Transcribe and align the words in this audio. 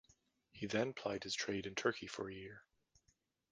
He 0.51 0.65
then 0.65 0.93
plied 0.93 1.25
his 1.25 1.35
trade 1.35 1.67
in 1.67 1.75
Turkey 1.75 2.07
for 2.07 2.27
a 2.27 2.33
year. 2.33 2.65